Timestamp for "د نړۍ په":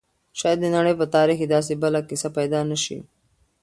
0.61-1.05